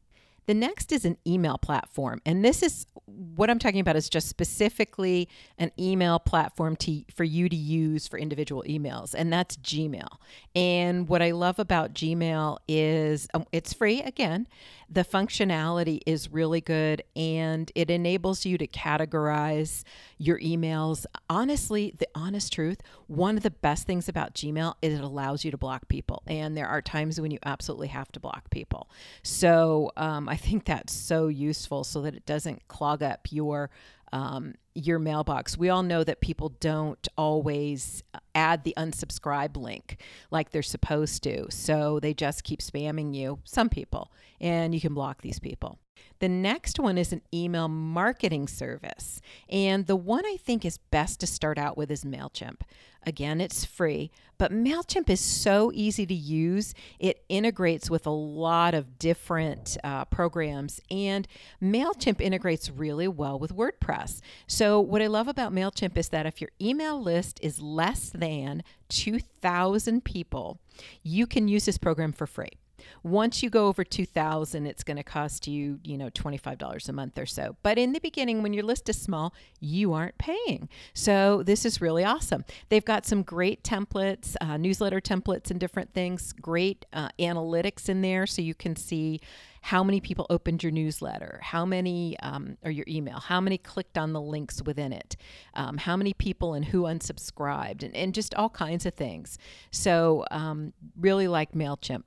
The 0.47 0.53
next 0.53 0.91
is 0.91 1.05
an 1.05 1.17
email 1.27 1.57
platform. 1.57 2.21
And 2.25 2.43
this 2.43 2.63
is 2.63 2.87
what 3.05 3.49
I'm 3.49 3.59
talking 3.59 3.79
about 3.79 3.95
is 3.95 4.09
just 4.09 4.27
specifically 4.27 5.29
an 5.57 5.71
email 5.79 6.19
platform 6.19 6.75
to, 6.77 7.03
for 7.13 7.23
you 7.23 7.47
to 7.49 7.55
use 7.55 8.07
for 8.07 8.17
individual 8.17 8.63
emails, 8.67 9.13
and 9.13 9.31
that's 9.31 9.57
Gmail. 9.57 10.07
And 10.55 11.07
what 11.07 11.21
I 11.21 11.31
love 11.31 11.59
about 11.59 11.93
Gmail 11.93 12.57
is 12.67 13.27
um, 13.33 13.45
it's 13.51 13.73
free 13.73 14.01
again, 14.01 14.47
the 14.89 15.03
functionality 15.03 15.99
is 16.05 16.31
really 16.31 16.61
good 16.61 17.03
and 17.15 17.69
it 17.75 17.89
enables 17.89 18.45
you 18.45 18.57
to 18.57 18.67
categorize 18.67 19.83
your 20.17 20.39
emails. 20.39 21.05
Honestly, 21.29 21.93
the 21.97 22.07
honest 22.15 22.53
truth, 22.53 22.81
one 23.07 23.35
of 23.35 23.43
the 23.43 23.51
best 23.51 23.85
things 23.85 24.07
about 24.07 24.33
Gmail 24.33 24.75
is 24.81 24.97
it 24.97 25.03
allows 25.03 25.43
you 25.43 25.51
to 25.51 25.57
block 25.57 25.89
people. 25.89 26.23
And 26.25 26.55
there 26.55 26.67
are 26.67 26.81
times 26.81 27.19
when 27.19 27.31
you 27.31 27.39
absolutely 27.45 27.89
have 27.89 28.11
to 28.13 28.19
block 28.19 28.49
people. 28.49 28.89
So 29.23 29.91
um, 29.97 30.29
I 30.29 30.36
think 30.37 30.65
that's 30.65 30.93
so 30.93 31.27
useful 31.27 31.83
so 31.83 32.01
that 32.01 32.15
it 32.15 32.25
doesn't 32.25 32.67
clog 32.67 33.03
up 33.03 33.27
your 33.31 33.69
um, 34.13 34.55
your 34.73 34.99
mailbox. 34.99 35.57
We 35.57 35.69
all 35.69 35.83
know 35.83 36.03
that 36.03 36.21
people 36.21 36.49
don't 36.59 37.05
always 37.17 38.03
add 38.35 38.63
the 38.63 38.73
unsubscribe 38.77 39.57
link 39.57 40.01
like 40.31 40.51
they're 40.51 40.61
supposed 40.61 41.23
to. 41.23 41.51
So 41.51 41.99
they 41.99 42.13
just 42.13 42.43
keep 42.43 42.61
spamming 42.61 43.13
you, 43.13 43.39
some 43.43 43.69
people, 43.69 44.11
and 44.39 44.73
you 44.73 44.79
can 44.79 44.93
block 44.93 45.21
these 45.21 45.39
people. 45.39 45.79
The 46.19 46.29
next 46.29 46.79
one 46.79 46.97
is 46.97 47.13
an 47.13 47.21
email 47.33 47.67
marketing 47.67 48.47
service. 48.47 49.21
And 49.49 49.85
the 49.85 49.95
one 49.95 50.25
I 50.25 50.37
think 50.37 50.65
is 50.65 50.77
best 50.77 51.19
to 51.19 51.27
start 51.27 51.57
out 51.57 51.77
with 51.77 51.91
is 51.91 52.03
MailChimp. 52.03 52.61
Again, 53.05 53.39
it's 53.39 53.63
free, 53.63 54.11
but 54.37 54.51
MailChimp 54.51 55.09
is 55.09 55.21
so 55.21 55.71
easy 55.73 56.05
to 56.05 56.13
use. 56.13 56.73
It 56.99 57.23
integrates 57.29 57.89
with 57.89 58.05
a 58.05 58.11
lot 58.11 58.73
of 58.73 58.99
different 58.99 59.77
uh, 59.81 60.03
programs, 60.05 60.81
and 60.91 61.25
MailChimp 61.63 62.19
integrates 62.19 62.69
really 62.69 63.07
well 63.07 63.39
with 63.39 63.55
WordPress. 63.55 64.19
So, 64.45 64.81
what 64.81 65.01
I 65.01 65.07
love 65.07 65.29
about 65.29 65.53
MailChimp 65.53 65.95
is 65.95 66.09
that 66.09 66.25
if 66.25 66.41
your 66.41 66.49
email 66.59 67.01
list 67.01 67.39
is 67.41 67.61
less 67.61 68.09
than 68.09 68.61
2,000 68.89 70.03
people, 70.03 70.59
you 71.01 71.25
can 71.27 71.47
use 71.47 71.65
this 71.65 71.77
program 71.77 72.11
for 72.11 72.27
free. 72.27 72.57
Once 73.03 73.43
you 73.43 73.49
go 73.49 73.67
over 73.67 73.83
2000 73.83 74.65
it's 74.65 74.83
going 74.83 74.97
to 74.97 75.03
cost 75.03 75.47
you, 75.47 75.79
you 75.83 75.97
know, 75.97 76.09
$25 76.09 76.89
a 76.89 76.93
month 76.93 77.17
or 77.17 77.25
so. 77.25 77.55
But 77.63 77.77
in 77.77 77.93
the 77.93 77.99
beginning 77.99 78.43
when 78.43 78.53
your 78.53 78.63
list 78.63 78.89
is 78.89 78.99
small, 78.99 79.33
you 79.59 79.93
aren't 79.93 80.17
paying. 80.17 80.69
So 80.93 81.43
this 81.43 81.65
is 81.65 81.81
really 81.81 82.03
awesome. 82.03 82.45
They've 82.69 82.85
got 82.85 83.05
some 83.05 83.23
great 83.23 83.63
templates, 83.63 84.35
uh, 84.41 84.57
newsletter 84.57 85.01
templates 85.01 85.51
and 85.51 85.59
different 85.59 85.93
things, 85.93 86.33
great 86.33 86.85
uh, 86.93 87.09
analytics 87.19 87.89
in 87.89 88.01
there 88.01 88.25
so 88.25 88.41
you 88.41 88.55
can 88.55 88.75
see 88.75 89.21
how 89.61 89.83
many 89.83 89.99
people 89.99 90.25
opened 90.29 90.63
your 90.63 90.71
newsletter, 90.71 91.41
how 91.43 91.65
many, 91.65 92.17
um, 92.19 92.57
or 92.63 92.71
your 92.71 92.85
email, 92.87 93.19
how 93.19 93.41
many 93.41 93.57
clicked 93.57 93.97
on 93.97 94.13
the 94.13 94.21
links 94.21 94.61
within 94.61 94.93
it, 94.93 95.17
um, 95.55 95.77
how 95.77 95.97
many 95.97 96.13
people 96.13 96.53
and 96.53 96.63
who 96.63 96.83
unsubscribed, 96.83 97.83
and, 97.83 97.93
and 97.93 98.13
just 98.13 98.33
all 98.35 98.49
kinds 98.49 98.85
of 98.85 98.93
things. 98.93 99.37
So, 99.71 100.25
um, 100.31 100.71
really 100.97 101.27
like 101.27 101.51
MailChimp. 101.51 102.03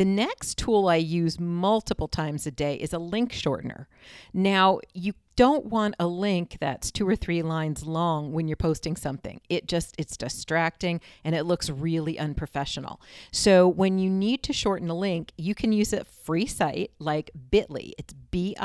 The 0.00 0.06
next 0.06 0.56
tool 0.56 0.88
I 0.88 0.96
use 0.96 1.38
multiple 1.38 2.08
times 2.08 2.46
a 2.46 2.50
day 2.50 2.76
is 2.76 2.94
a 2.94 2.98
link 2.98 3.32
shortener. 3.32 3.84
Now, 4.32 4.80
you 4.94 5.12
don't 5.36 5.66
want 5.66 5.94
a 5.98 6.06
link 6.06 6.56
that's 6.58 6.90
two 6.90 7.06
or 7.06 7.14
three 7.14 7.42
lines 7.42 7.84
long 7.84 8.32
when 8.32 8.48
you're 8.48 8.56
posting 8.56 8.96
something. 8.96 9.42
It 9.50 9.68
just 9.68 9.94
it's 9.98 10.16
distracting 10.16 11.02
and 11.22 11.34
it 11.34 11.44
looks 11.44 11.68
really 11.68 12.18
unprofessional. 12.18 12.98
So 13.30 13.68
when 13.68 13.98
you 13.98 14.08
need 14.08 14.42
to 14.44 14.54
shorten 14.54 14.88
a 14.88 14.96
link, 14.96 15.32
you 15.36 15.54
can 15.54 15.70
use 15.70 15.92
a 15.92 16.04
free 16.04 16.46
site 16.46 16.92
like 16.98 17.30
Bitly. 17.50 17.92
It's 17.98 18.14
bit 18.14 18.56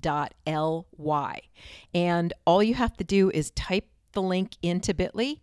dot 0.00 0.32
ly. 0.46 1.40
And 1.92 2.32
all 2.46 2.62
you 2.62 2.72
have 2.76 2.96
to 2.96 3.04
do 3.04 3.28
is 3.28 3.50
type 3.50 3.90
the 4.12 4.22
link 4.22 4.52
into 4.62 4.94
Bitly 4.94 5.40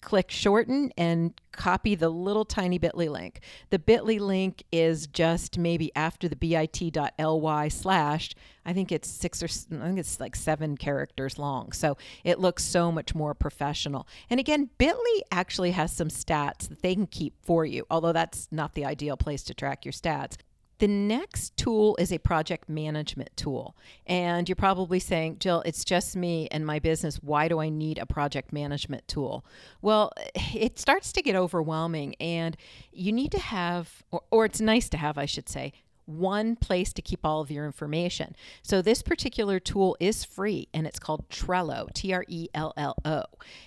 click 0.00 0.30
shorten 0.30 0.92
and 0.96 1.32
copy 1.52 1.94
the 1.94 2.08
little 2.08 2.44
tiny 2.44 2.78
bit.ly 2.78 3.06
link. 3.06 3.40
The 3.70 3.78
bit.ly 3.78 4.18
link 4.18 4.62
is 4.72 5.06
just 5.06 5.58
maybe 5.58 5.90
after 5.94 6.28
the 6.28 6.36
bit.ly 6.36 7.68
slash, 7.68 8.30
I 8.64 8.72
think 8.72 8.92
it's 8.92 9.08
six 9.08 9.42
or 9.42 9.46
I 9.80 9.86
think 9.86 9.98
it's 9.98 10.20
like 10.20 10.36
seven 10.36 10.76
characters 10.76 11.38
long. 11.38 11.72
So 11.72 11.96
it 12.24 12.38
looks 12.38 12.64
so 12.64 12.90
much 12.90 13.14
more 13.14 13.34
professional. 13.34 14.06
And 14.28 14.40
again, 14.40 14.70
bit.ly 14.78 15.20
actually 15.30 15.72
has 15.72 15.92
some 15.92 16.08
stats 16.08 16.68
that 16.68 16.82
they 16.82 16.94
can 16.94 17.06
keep 17.06 17.34
for 17.42 17.64
you, 17.66 17.86
although 17.90 18.12
that's 18.12 18.48
not 18.50 18.74
the 18.74 18.84
ideal 18.84 19.16
place 19.16 19.42
to 19.44 19.54
track 19.54 19.84
your 19.84 19.92
stats. 19.92 20.36
The 20.80 20.88
next 20.88 21.58
tool 21.58 21.94
is 21.98 22.10
a 22.10 22.16
project 22.16 22.70
management 22.70 23.36
tool. 23.36 23.76
And 24.06 24.48
you're 24.48 24.56
probably 24.56 24.98
saying, 24.98 25.36
Jill, 25.38 25.62
it's 25.66 25.84
just 25.84 26.16
me 26.16 26.48
and 26.50 26.64
my 26.64 26.78
business. 26.78 27.16
Why 27.16 27.48
do 27.48 27.60
I 27.60 27.68
need 27.68 27.98
a 27.98 28.06
project 28.06 28.50
management 28.50 29.06
tool? 29.06 29.44
Well, 29.82 30.10
it 30.54 30.78
starts 30.78 31.12
to 31.12 31.22
get 31.22 31.36
overwhelming, 31.36 32.14
and 32.18 32.56
you 32.92 33.12
need 33.12 33.30
to 33.32 33.38
have, 33.38 34.02
or, 34.10 34.22
or 34.30 34.44
it's 34.46 34.60
nice 34.60 34.88
to 34.88 34.96
have, 34.96 35.18
I 35.18 35.26
should 35.26 35.50
say, 35.50 35.74
one 36.06 36.56
place 36.56 36.92
to 36.94 37.02
keep 37.02 37.20
all 37.24 37.40
of 37.40 37.50
your 37.50 37.66
information. 37.66 38.34
So 38.62 38.82
this 38.82 39.02
particular 39.02 39.60
tool 39.60 39.96
is 40.00 40.24
free 40.24 40.66
and 40.74 40.86
it's 40.86 40.98
called 40.98 41.28
Trello, 41.28 41.92
T 41.92 42.12
R 42.12 42.24
E 42.26 42.48
L 42.52 42.72
L 42.76 42.96
O. 43.04 43.24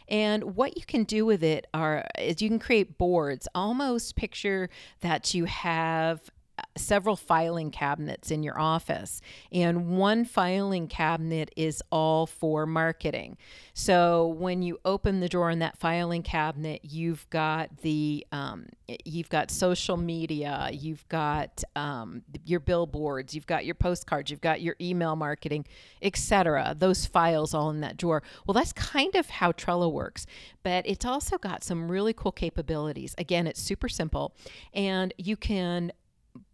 And 0.10 0.55
what 0.55 0.75
you 0.77 0.84
can 0.86 1.03
do 1.05 1.25
with 1.25 1.41
it 1.41 1.67
are 1.74 2.05
is 2.20 2.41
you 2.41 2.50
can 2.50 2.60
create 2.60 2.98
boards. 2.98 3.48
Almost 3.55 4.17
picture 4.17 4.70
that 5.00 5.34
you 5.34 5.46
have 5.46 6.32
several 6.75 7.15
filing 7.15 7.72
cabinets 7.72 8.31
in 8.31 8.43
your 8.43 8.60
office, 8.60 9.22
and 9.51 9.98
one 9.98 10.25
filing 10.25 10.88
cabinet 10.88 11.51
is 11.55 11.81
all 11.91 12.25
for 12.25 12.65
marketing. 12.65 13.38
So 13.74 14.27
when 14.27 14.62
you 14.62 14.79
open 14.86 15.19
the 15.19 15.29
drawer 15.29 15.50
in 15.50 15.60
that 15.60 15.77
filing 15.77 16.24
cabinet, 16.24 16.81
you've 16.83 17.27
got 17.29 17.77
the 17.77 18.25
um, 18.31 18.67
you've 19.05 19.29
got 19.29 19.50
social 19.50 19.98
media, 19.98 20.69
you've 20.72 21.07
got 21.10 21.63
um, 21.75 22.24
your 22.45 22.60
billboards, 22.60 23.33
you've 23.33 23.48
got 23.48 23.65
your 23.65 23.75
postcards, 23.75 24.29
you've 24.29 24.41
got 24.41 24.62
your 24.62 24.75
email 24.79 25.15
marketing, 25.15 25.65
etc. 26.01 26.75
Those 26.77 27.05
files 27.05 27.53
all 27.53 27.69
in 27.69 27.81
that 27.81 27.98
drawer. 27.98 28.24
Well, 28.45 28.53
that's 28.53 28.74
kind 28.74 29.15
of 29.15 29.29
how 29.29 29.51
Trello 29.53 29.91
works, 29.91 30.25
but 30.62 30.86
it's 30.88 31.05
also 31.05 31.38
got 31.38 31.63
some 31.63 31.89
really 31.89 32.13
cool 32.13 32.31
capabilities. 32.31 33.15
Again, 33.17 33.48
it's 33.48 33.62
super 33.62 33.89
simple, 33.89 34.36
and 34.74 35.13
you 35.17 35.36
can 35.36 35.91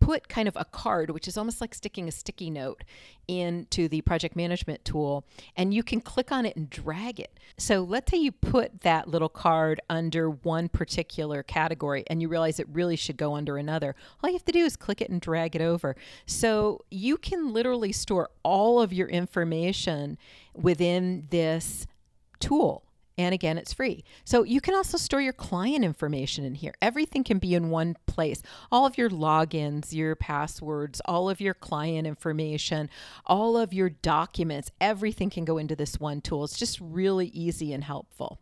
put 0.10 0.28
kind 0.28 0.48
of 0.48 0.56
a 0.56 0.66
card, 0.66 1.12
which 1.12 1.28
is 1.28 1.38
almost 1.38 1.62
like 1.62 1.72
sticking 1.72 2.08
a 2.08 2.12
sticky 2.12 2.50
note 2.50 2.84
into 3.28 3.88
the 3.88 4.02
project 4.02 4.36
management 4.36 4.84
tool, 4.84 5.24
and 5.56 5.72
you 5.72 5.84
can 5.84 6.02
click 6.02 6.32
on 6.32 6.48
it 6.48 6.56
and 6.56 6.68
drag 6.68 7.20
it. 7.20 7.40
So 7.60 7.84
let's 7.84 8.10
say 8.10 8.18
you 8.18 8.32
put 8.32 8.82
that 8.82 9.08
little 9.08 9.30
card 9.30 9.80
under 9.88 10.32
one 10.32 10.68
particular 10.68 11.44
category 11.44 12.06
and 12.08 12.24
you 12.24 12.28
realize 12.28 12.60
it 12.60 12.68
really 12.74 12.96
should 12.96 13.18
go 13.18 13.36
under 13.36 13.56
another. 13.58 13.96
All 14.24 14.32
you 14.32 14.36
have 14.36 14.46
to 14.46 14.52
do 14.52 14.66
is 14.66 14.76
click 14.76 15.00
it 15.00 15.12
and 15.12 15.22
drag 15.22 15.56
it 15.56 15.62
over. 15.62 15.96
So 16.26 16.86
you 16.90 17.16
can 17.16 17.54
literally 17.54 17.92
store 17.92 18.32
all 18.42 18.82
of 18.82 18.92
your 18.92 19.10
information 19.10 20.18
within 20.56 21.28
this 21.30 21.86
tool. 22.40 22.84
And 23.20 23.34
again, 23.34 23.58
it's 23.58 23.74
free. 23.74 24.06
So 24.24 24.44
you 24.44 24.62
can 24.62 24.76
also 24.76 24.96
store 24.96 25.20
your 25.20 25.34
client 25.34 25.84
information 25.84 26.46
in 26.46 26.56
here. 26.56 26.74
Everything 26.82 27.26
can 27.26 27.38
be 27.38 27.54
in 27.54 27.70
one 27.70 27.98
place. 28.06 28.42
All 28.72 28.86
of 28.86 28.98
your 28.98 29.10
logins, 29.10 29.92
your 29.92 30.16
passwords, 30.16 31.02
all 31.04 31.30
of 31.30 31.42
your 31.42 31.54
client 31.54 32.08
information, 32.08 32.90
all 33.26 33.58
of 33.58 33.74
your 33.74 33.90
documents, 33.90 34.72
everything 34.80 35.30
can 35.30 35.44
go 35.44 35.58
into 35.58 35.76
this 35.76 36.00
one 36.00 36.22
tool. 36.22 36.46
It's 36.46 36.58
just 36.58 36.80
really 36.80 37.28
easy 37.28 37.74
and 37.74 37.84
helpful. 37.84 38.40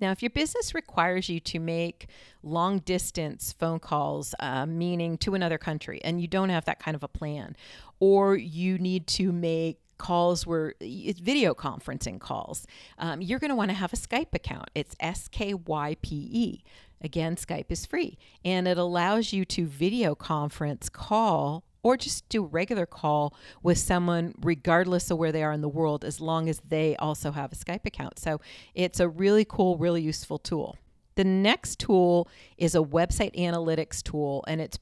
Now, 0.00 0.12
if 0.12 0.22
your 0.22 0.30
business 0.30 0.72
requires 0.72 1.28
you 1.28 1.40
to 1.40 1.58
make 1.58 2.06
long 2.44 2.78
distance 2.78 3.52
phone 3.52 3.80
calls, 3.80 4.36
uh, 4.38 4.66
meaning 4.66 5.18
to 5.18 5.34
another 5.34 5.58
country, 5.58 6.00
and 6.04 6.20
you 6.20 6.28
don't 6.28 6.50
have 6.50 6.66
that 6.66 6.78
kind 6.78 6.94
of 6.94 7.02
a 7.02 7.08
plan, 7.08 7.56
or 7.98 8.36
you 8.36 8.78
need 8.78 9.08
to 9.08 9.32
make 9.32 9.80
calls 10.02 10.44
were 10.44 10.74
it's 10.80 11.20
video 11.20 11.54
conferencing 11.54 12.18
calls. 12.18 12.66
Um, 12.98 13.22
you're 13.22 13.38
going 13.38 13.50
to 13.50 13.54
want 13.54 13.70
to 13.70 13.76
have 13.76 13.92
a 13.92 13.96
Skype 13.96 14.34
account. 14.34 14.68
It's 14.74 14.96
S 14.98 15.28
K 15.28 15.54
Y 15.54 15.96
P 16.02 16.28
E. 16.32 16.64
Again, 17.00 17.36
Skype 17.36 17.70
is 17.70 17.86
free 17.86 18.18
and 18.44 18.66
it 18.66 18.78
allows 18.78 19.32
you 19.32 19.44
to 19.46 19.66
video 19.66 20.14
conference 20.14 20.88
call 20.88 21.64
or 21.84 21.96
just 21.96 22.28
do 22.28 22.44
a 22.44 22.46
regular 22.46 22.86
call 22.86 23.34
with 23.62 23.78
someone 23.78 24.34
regardless 24.42 25.10
of 25.10 25.18
where 25.18 25.32
they 25.32 25.44
are 25.44 25.52
in 25.52 25.60
the 25.60 25.68
world 25.68 26.04
as 26.04 26.20
long 26.20 26.48
as 26.48 26.60
they 26.68 26.96
also 26.96 27.30
have 27.30 27.52
a 27.52 27.56
Skype 27.56 27.86
account. 27.86 28.18
So 28.18 28.40
it's 28.74 28.98
a 28.98 29.08
really 29.08 29.44
cool, 29.44 29.78
really 29.78 30.02
useful 30.02 30.38
tool. 30.38 30.76
The 31.14 31.24
next 31.24 31.78
tool 31.78 32.28
is 32.56 32.74
a 32.74 32.78
website 32.78 33.36
analytics 33.36 34.02
tool 34.02 34.44
and 34.48 34.60
it's 34.60 34.78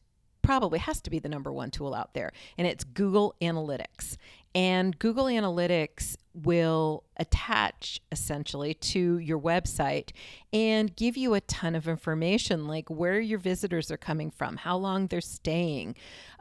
probably 0.51 0.81
has 0.81 1.01
to 1.01 1.11
be 1.11 1.21
the 1.21 1.29
number 1.29 1.53
one 1.53 1.71
tool 1.71 1.95
out 1.95 2.13
there 2.13 2.33
and 2.59 2.67
it's 2.67 2.83
Google 2.83 3.37
Analytics. 3.41 4.17
And 4.53 4.99
Google 4.99 5.27
Analytics 5.27 6.17
will 6.35 7.05
attach 7.19 8.01
essentially 8.11 8.75
to 8.75 9.19
your 9.19 9.39
website 9.39 10.11
and 10.53 10.97
give 10.97 11.17
you 11.17 11.35
a 11.35 11.41
ton 11.43 11.77
of 11.77 11.87
information 11.87 12.67
like 12.67 12.91
where 12.91 13.21
your 13.21 13.39
visitors 13.39 13.93
are 13.93 13.97
coming 13.97 14.33
from, 14.33 14.57
how 14.57 14.77
long 14.77 15.07
they're 15.07 15.21
staying, 15.21 15.95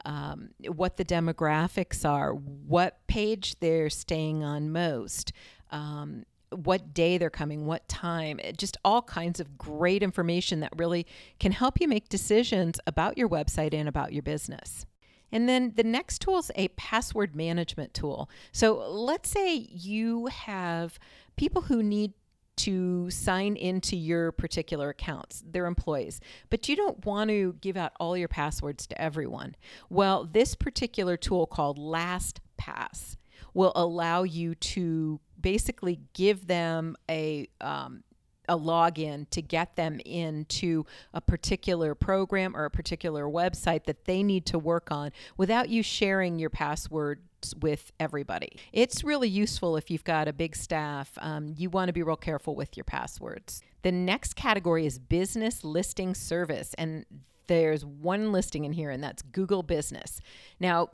um, 0.05 0.49
what 0.65 0.97
the 0.97 1.05
demographics 1.05 2.03
are, 2.03 2.33
what 2.33 3.05
page 3.05 3.59
they're 3.59 3.91
staying 3.91 4.43
on 4.43 4.71
most. 4.71 5.33
Um, 5.69 6.25
what 6.51 6.93
day 6.93 7.17
they're 7.17 7.29
coming, 7.29 7.65
what 7.65 7.87
time, 7.87 8.39
eh, 8.43 8.51
just 8.57 8.77
all 8.83 9.01
kinds 9.01 9.39
of 9.39 9.57
great 9.57 10.03
information 10.03 10.59
that 10.61 10.73
really 10.77 11.05
can 11.39 11.51
help 11.51 11.79
you 11.79 11.87
make 11.87 12.09
decisions 12.09 12.79
about 12.87 13.17
your 13.17 13.29
website 13.29 13.73
and 13.73 13.87
about 13.87 14.13
your 14.13 14.23
business. 14.23 14.85
And 15.31 15.47
then 15.47 15.73
the 15.75 15.83
next 15.83 16.21
tool 16.21 16.39
is 16.39 16.51
a 16.55 16.69
password 16.69 17.35
management 17.35 17.93
tool. 17.93 18.29
So 18.51 18.89
let's 18.89 19.29
say 19.29 19.53
you 19.55 20.25
have 20.27 20.97
people 21.37 21.61
who 21.61 21.83
need 21.83 22.13
to 22.57 23.09
sign 23.09 23.55
into 23.55 23.95
your 23.95 24.33
particular 24.33 24.89
accounts, 24.89 25.43
their 25.49 25.65
employees, 25.65 26.19
but 26.49 26.67
you 26.67 26.75
don't 26.75 27.05
want 27.05 27.29
to 27.29 27.55
give 27.61 27.77
out 27.77 27.93
all 28.01 28.17
your 28.17 28.27
passwords 28.27 28.85
to 28.87 29.01
everyone. 29.01 29.55
Well, 29.89 30.25
this 30.25 30.55
particular 30.55 31.15
tool 31.15 31.45
called 31.45 31.79
LastPass 31.79 33.15
will 33.53 33.71
allow 33.75 34.23
you 34.23 34.55
to 34.55 35.21
basically 35.41 35.99
give 36.13 36.47
them 36.47 36.95
a 37.09 37.47
um, 37.61 38.03
a 38.49 38.57
login 38.57 39.29
to 39.29 39.41
get 39.41 39.75
them 39.75 39.99
into 40.05 40.83
a 41.13 41.21
particular 41.21 41.93
program 41.93 42.57
or 42.57 42.65
a 42.65 42.71
particular 42.71 43.25
website 43.25 43.85
that 43.85 44.05
they 44.05 44.23
need 44.23 44.45
to 44.47 44.57
work 44.57 44.91
on 44.91 45.11
without 45.37 45.69
you 45.69 45.83
sharing 45.83 46.39
your 46.39 46.49
password 46.49 47.21
with 47.61 47.91
everybody. 47.99 48.57
It's 48.73 49.03
really 49.03 49.29
useful 49.29 49.77
if 49.77 49.89
you've 49.89 50.03
got 50.03 50.27
a 50.27 50.33
big 50.33 50.55
staff. 50.55 51.11
Um, 51.19 51.53
you 51.55 51.69
want 51.69 51.87
to 51.89 51.93
be 51.93 52.03
real 52.03 52.17
careful 52.17 52.55
with 52.55 52.75
your 52.75 52.83
passwords. 52.83 53.61
The 53.83 53.91
next 53.91 54.35
category 54.35 54.85
is 54.85 54.99
business 54.99 55.63
listing 55.63 56.13
service, 56.15 56.73
and 56.77 57.05
there's 57.47 57.85
one 57.85 58.31
listing 58.31 58.65
in 58.65 58.73
here, 58.73 58.89
and 58.89 59.01
that's 59.01 59.21
Google 59.21 59.63
Business. 59.63 60.19
Now, 60.59 60.89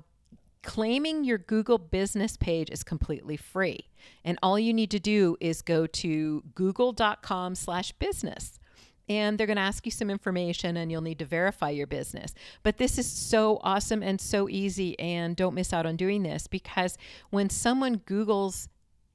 Claiming 0.66 1.24
your 1.24 1.38
Google 1.38 1.78
business 1.78 2.38
page 2.38 2.72
is 2.72 2.84
completely 2.84 3.38
free. 3.38 3.88
And 4.24 4.40
all 4.42 4.58
you 4.58 4.74
need 4.74 4.90
to 4.92 5.00
do 5.00 5.38
is 5.40 5.62
go 5.62 5.86
to 5.86 6.44
google.com 6.56 7.54
slash 7.54 7.92
business 7.94 8.60
and 9.08 9.38
they're 9.38 9.46
going 9.46 9.58
to 9.58 9.62
ask 9.62 9.86
you 9.86 9.92
some 9.92 10.10
information 10.10 10.76
and 10.76 10.92
you'll 10.92 11.02
need 11.02 11.20
to 11.20 11.26
verify 11.26 11.70
your 11.70 11.86
business. 11.86 12.34
But 12.64 12.80
this 12.80 12.98
is 12.98 13.06
so 13.06 13.60
awesome 13.64 14.02
and 14.02 14.20
so 14.20 14.50
easy 14.50 15.00
and 15.00 15.36
don't 15.36 15.54
miss 15.54 15.72
out 15.72 15.86
on 15.86 15.98
doing 15.98 16.24
this 16.24 16.48
because 16.48 16.98
when 17.30 17.52
someone 17.52 18.00
Googles 18.00 18.68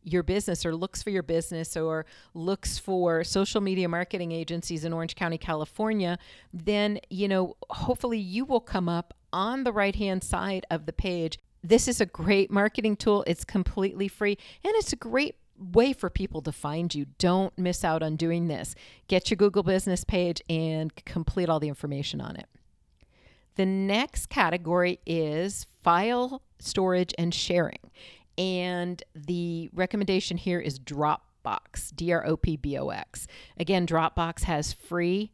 your 0.05 0.23
business 0.23 0.65
or 0.65 0.75
looks 0.75 1.03
for 1.03 1.11
your 1.11 1.25
business 1.25 1.77
or 1.77 2.07
looks 2.33 2.79
for 2.79 3.25
social 3.25 3.61
media 3.61 3.89
marketing 3.89 4.31
agencies 4.31 4.85
in 4.85 4.93
Orange 4.93 5.17
County, 5.17 5.37
California, 5.37 6.17
then, 6.53 7.01
you 7.11 7.27
know, 7.27 7.57
hopefully 7.71 8.19
you 8.19 8.45
will 8.45 8.61
come 8.61 8.89
up 8.89 9.15
on 9.33 9.65
the 9.65 9.73
right 9.73 9.97
hand 9.97 10.23
side 10.25 10.67
of 10.71 10.87
the 10.87 10.93
page. 10.93 11.39
This 11.63 11.89
is 11.89 12.01
a 12.01 12.07
great 12.07 12.51
marketing 12.51 12.97
tool. 12.97 13.25
It's 13.27 13.45
completely 13.45 14.09
free 14.09 14.39
and 14.65 14.73
it's 14.77 14.93
a 14.93 14.97
great 14.97 15.37
way 15.59 15.93
for 15.93 16.09
people 16.09 16.41
to 16.43 16.53
find 16.53 16.95
you. 16.95 17.07
Don't 17.19 17.57
miss 17.59 17.85
out 17.85 18.03
on 18.03 18.17
doing 18.17 18.49
this. 18.49 18.75
Get 19.09 19.31
your 19.31 19.37
Google 19.37 19.63
business 19.63 20.05
page 20.05 20.41
and 20.49 20.95
complete 21.05 21.49
all 21.49 21.61
the 21.61 21.69
information 21.69 22.21
on 22.21 22.37
it. 22.37 22.47
The 23.57 23.67
next 23.67 24.31
category 24.31 25.01
is 25.05 25.67
file 25.83 26.43
storage 26.59 27.13
and 27.19 27.35
sharing. 27.35 27.91
And 28.39 29.03
the 29.15 29.69
recommendation 29.75 30.39
here 30.39 30.61
is 30.61 30.79
Dropbox, 30.79 31.95
D 31.95 32.13
R 32.13 32.27
O 32.27 32.37
P 32.39 32.57
B 32.57 32.79
O 32.79 32.89
X. 32.89 33.27
Again, 33.59 33.87
Dropbox 33.87 34.45
has 34.45 34.73
free 34.73 35.33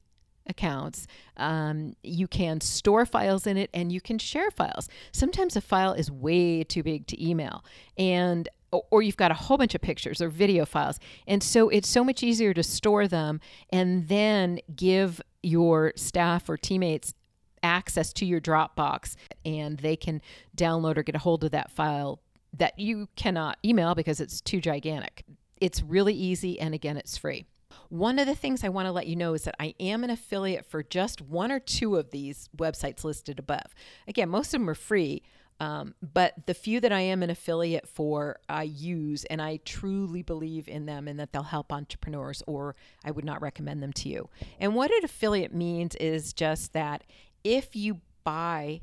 accounts. 0.48 1.06
Um, 1.36 1.94
you 2.02 2.28
can 2.28 2.60
store 2.60 3.06
files 3.06 3.46
in 3.46 3.56
it 3.56 3.70
and 3.74 3.92
you 3.92 4.00
can 4.00 4.18
share 4.18 4.50
files. 4.50 4.88
Sometimes 5.12 5.56
a 5.56 5.60
file 5.60 5.92
is 5.92 6.10
way 6.10 6.64
too 6.64 6.82
big 6.82 7.06
to 7.08 7.24
email. 7.24 7.64
And 7.96 8.48
or 8.90 9.02
you've 9.02 9.16
got 9.16 9.30
a 9.30 9.34
whole 9.34 9.56
bunch 9.56 9.74
of 9.74 9.80
pictures 9.80 10.20
or 10.20 10.28
video 10.28 10.64
files. 10.66 10.98
And 11.26 11.42
so 11.42 11.68
it's 11.68 11.88
so 11.88 12.02
much 12.04 12.22
easier 12.22 12.52
to 12.52 12.62
store 12.62 13.08
them 13.08 13.40
and 13.70 14.08
then 14.08 14.60
give 14.74 15.20
your 15.42 15.92
staff 15.96 16.48
or 16.48 16.56
teammates 16.56 17.14
access 17.62 18.12
to 18.14 18.26
your 18.26 18.40
Dropbox 18.40 19.14
and 19.44 19.78
they 19.78 19.96
can 19.96 20.20
download 20.56 20.98
or 20.98 21.02
get 21.02 21.14
a 21.14 21.18
hold 21.18 21.44
of 21.44 21.52
that 21.52 21.70
file 21.70 22.20
that 22.56 22.78
you 22.78 23.08
cannot 23.16 23.58
email 23.64 23.94
because 23.94 24.20
it's 24.20 24.40
too 24.40 24.60
gigantic. 24.60 25.24
It's 25.60 25.82
really 25.82 26.14
easy 26.14 26.60
and 26.60 26.74
again, 26.74 26.96
it's 26.96 27.16
free. 27.16 27.46
One 27.88 28.18
of 28.18 28.26
the 28.26 28.34
things 28.34 28.64
I 28.64 28.68
want 28.68 28.86
to 28.86 28.92
let 28.92 29.06
you 29.06 29.16
know 29.16 29.34
is 29.34 29.42
that 29.44 29.56
I 29.58 29.74
am 29.80 30.04
an 30.04 30.10
affiliate 30.10 30.66
for 30.66 30.82
just 30.82 31.20
one 31.20 31.52
or 31.52 31.60
two 31.60 31.96
of 31.96 32.10
these 32.10 32.48
websites 32.56 33.04
listed 33.04 33.38
above. 33.38 33.74
Again, 34.08 34.28
most 34.28 34.48
of 34.48 34.60
them 34.60 34.70
are 34.70 34.74
free, 34.74 35.22
um, 35.58 35.94
but 36.02 36.34
the 36.46 36.54
few 36.54 36.80
that 36.80 36.92
I 36.92 37.00
am 37.00 37.22
an 37.22 37.30
affiliate 37.30 37.88
for, 37.88 38.38
I 38.48 38.64
use 38.64 39.24
and 39.24 39.40
I 39.40 39.60
truly 39.64 40.22
believe 40.22 40.68
in 40.68 40.86
them 40.86 41.08
and 41.08 41.18
that 41.18 41.32
they'll 41.32 41.44
help 41.44 41.72
entrepreneurs, 41.72 42.42
or 42.46 42.76
I 43.04 43.10
would 43.10 43.24
not 43.24 43.40
recommend 43.40 43.82
them 43.82 43.92
to 43.94 44.08
you. 44.08 44.28
And 44.60 44.74
what 44.74 44.90
an 44.90 45.04
affiliate 45.04 45.54
means 45.54 45.94
is 45.96 46.32
just 46.32 46.72
that 46.74 47.04
if 47.42 47.74
you 47.74 48.00
buy 48.24 48.82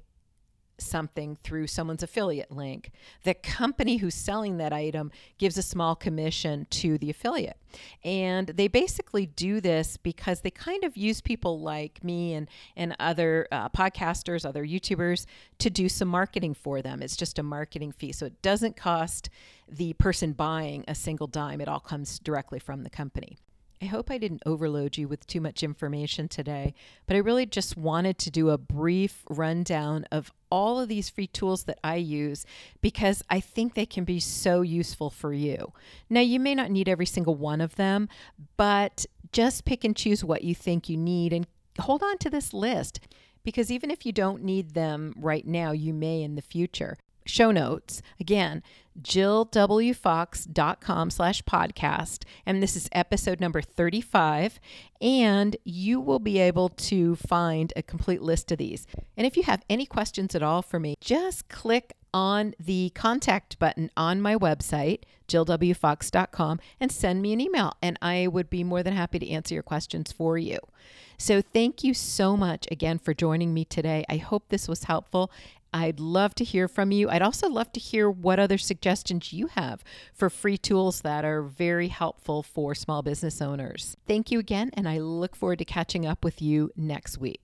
something 0.83 1.37
through 1.43 1.67
someone's 1.67 2.03
affiliate 2.03 2.51
link, 2.51 2.91
the 3.23 3.33
company 3.33 3.97
who's 3.97 4.15
selling 4.15 4.57
that 4.57 4.73
item 4.73 5.11
gives 5.37 5.57
a 5.57 5.61
small 5.61 5.95
commission 5.95 6.67
to 6.69 6.97
the 6.97 7.09
affiliate. 7.09 7.57
And 8.03 8.47
they 8.47 8.67
basically 8.67 9.25
do 9.25 9.59
this 9.59 9.97
because 9.97 10.41
they 10.41 10.51
kind 10.51 10.83
of 10.83 10.95
use 10.95 11.21
people 11.21 11.59
like 11.59 12.03
me 12.03 12.33
and, 12.33 12.47
and 12.75 12.95
other 12.99 13.47
uh, 13.51 13.69
podcasters, 13.69 14.45
other 14.45 14.65
YouTubers 14.65 15.25
to 15.59 15.69
do 15.69 15.89
some 15.89 16.07
marketing 16.07 16.53
for 16.53 16.81
them. 16.81 17.01
It's 17.01 17.15
just 17.15 17.39
a 17.39 17.43
marketing 17.43 17.91
fee. 17.91 18.11
So 18.11 18.27
it 18.27 18.41
doesn't 18.41 18.77
cost 18.77 19.29
the 19.67 19.93
person 19.93 20.33
buying 20.33 20.83
a 20.87 20.95
single 20.95 21.27
dime, 21.27 21.61
it 21.61 21.67
all 21.67 21.79
comes 21.79 22.19
directly 22.19 22.59
from 22.59 22.83
the 22.83 22.89
company. 22.89 23.37
I 23.83 23.87
hope 23.87 24.09
I 24.09 24.17
didn't 24.17 24.43
overload 24.45 24.97
you 24.97 25.09
with 25.09 25.27
too 25.27 25.41
much 25.41 25.61
information 25.61 26.29
today, 26.29 26.73
but 27.05 27.17
I 27.17 27.19
really 27.19 27.45
just 27.45 27.75
wanted 27.75 28.17
to 28.19 28.31
do 28.31 28.49
a 28.49 28.57
brief 28.57 29.25
rundown 29.29 30.05
of 30.09 30.31
all 30.49 30.79
of 30.79 30.87
these 30.87 31.09
free 31.09 31.27
tools 31.27 31.65
that 31.65 31.79
I 31.83 31.97
use 31.97 32.45
because 32.79 33.23
I 33.29 33.41
think 33.41 33.73
they 33.73 33.85
can 33.85 34.05
be 34.05 34.21
so 34.21 34.61
useful 34.61 35.09
for 35.09 35.33
you. 35.33 35.73
Now, 36.09 36.21
you 36.21 36.39
may 36.39 36.55
not 36.55 36.71
need 36.71 36.87
every 36.87 37.05
single 37.05 37.35
one 37.35 37.59
of 37.59 37.75
them, 37.75 38.07
but 38.55 39.05
just 39.33 39.65
pick 39.65 39.83
and 39.83 39.97
choose 39.97 40.23
what 40.23 40.45
you 40.45 40.55
think 40.55 40.87
you 40.87 40.95
need 40.95 41.33
and 41.33 41.45
hold 41.77 42.03
on 42.03 42.17
to 42.19 42.29
this 42.29 42.53
list 42.53 43.01
because 43.43 43.69
even 43.69 43.91
if 43.91 44.05
you 44.05 44.13
don't 44.13 44.45
need 44.45 44.75
them 44.75 45.13
right 45.17 45.45
now, 45.45 45.73
you 45.73 45.93
may 45.93 46.23
in 46.23 46.35
the 46.35 46.41
future 46.41 46.97
show 47.25 47.51
notes. 47.51 48.01
Again, 48.19 48.63
jillwfox.com 49.01 51.09
slash 51.09 51.41
podcast. 51.43 52.23
And 52.45 52.61
this 52.61 52.75
is 52.75 52.89
episode 52.91 53.39
number 53.39 53.61
35. 53.61 54.59
And 55.01 55.55
you 55.63 55.99
will 55.99 56.19
be 56.19 56.37
able 56.39 56.69
to 56.69 57.15
find 57.15 57.73
a 57.75 57.81
complete 57.81 58.21
list 58.21 58.51
of 58.51 58.59
these. 58.59 58.85
And 59.17 59.25
if 59.25 59.35
you 59.35 59.41
have 59.43 59.63
any 59.69 59.85
questions 59.85 60.35
at 60.35 60.43
all 60.43 60.61
for 60.61 60.79
me, 60.79 60.95
just 61.01 61.49
click 61.49 61.95
on 62.13 62.53
the 62.59 62.91
contact 62.93 63.57
button 63.57 63.89
on 63.97 64.21
my 64.21 64.35
website, 64.35 64.99
jillwfox.com, 65.27 66.59
and 66.79 66.91
send 66.91 67.21
me 67.21 67.33
an 67.33 67.41
email. 67.41 67.73
And 67.81 67.97
I 68.01 68.27
would 68.27 68.49
be 68.49 68.63
more 68.63 68.83
than 68.83 68.93
happy 68.93 69.19
to 69.19 69.29
answer 69.29 69.55
your 69.55 69.63
questions 69.63 70.11
for 70.11 70.37
you. 70.37 70.59
So, 71.17 71.41
thank 71.41 71.83
you 71.83 71.93
so 71.93 72.35
much 72.35 72.67
again 72.71 72.99
for 72.99 73.13
joining 73.13 73.53
me 73.53 73.65
today. 73.65 74.03
I 74.09 74.17
hope 74.17 74.49
this 74.49 74.67
was 74.67 74.85
helpful. 74.85 75.31
I'd 75.73 75.99
love 75.99 76.35
to 76.35 76.43
hear 76.43 76.67
from 76.67 76.91
you. 76.91 77.09
I'd 77.09 77.21
also 77.21 77.49
love 77.49 77.71
to 77.73 77.79
hear 77.79 78.09
what 78.09 78.39
other 78.39 78.57
suggestions 78.57 79.33
you 79.33 79.47
have 79.47 79.83
for 80.13 80.29
free 80.29 80.57
tools 80.57 81.01
that 81.01 81.25
are 81.25 81.41
very 81.41 81.87
helpful 81.87 82.43
for 82.43 82.75
small 82.75 83.01
business 83.01 83.41
owners. 83.41 83.97
Thank 84.07 84.31
you 84.31 84.39
again, 84.39 84.69
and 84.73 84.87
I 84.87 84.99
look 84.99 85.35
forward 85.35 85.59
to 85.59 85.65
catching 85.65 86.05
up 86.05 86.23
with 86.23 86.41
you 86.41 86.71
next 86.75 87.17
week. 87.17 87.42